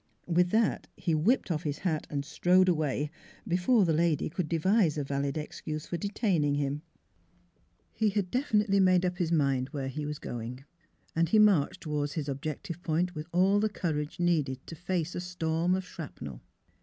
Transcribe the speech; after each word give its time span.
With 0.25 0.49
that 0.49 0.87
he 0.97 1.13
whipped 1.13 1.51
off 1.51 1.61
his 1.61 1.77
hat 1.77 2.07
and 2.09 2.25
strode 2.25 2.67
away, 2.67 3.11
before 3.47 3.85
the 3.85 3.93
lady 3.93 4.31
could 4.31 4.49
devise 4.49 4.97
a 4.97 5.03
valid 5.03 5.37
excuse 5.37 5.85
for 5.85 5.95
detaining 5.95 6.55
him. 6.55 6.81
He 7.93 8.09
had 8.09 8.31
definitely 8.31 8.79
made 8.79 9.05
up 9.05 9.19
his 9.19 9.31
mind 9.31 9.69
where 9.69 9.89
he 9.89 10.07
was 10.07 10.17
going. 10.17 10.63
And 11.15 11.29
he 11.29 11.37
marched 11.37 11.81
toward 11.81 12.13
his 12.13 12.27
ob 12.27 12.41
jective 12.41 12.81
point 12.81 13.13
with 13.13 13.27
all 13.31 13.59
the 13.59 13.69
courage 13.69 14.19
needed 14.19 14.65
to 14.65 14.75
face 14.75 15.13
a 15.13 15.21
storm 15.21 15.75
of 15.75 15.85
shrapnel. 15.85 16.41